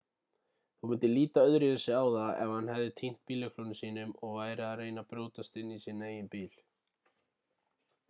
[0.77, 4.77] þú myndir líta öðruvísi á það ef hann hefði týnt bíllyklunum sínum og væri að
[4.83, 6.53] reyna að brjótast inn í sinn eigin bíl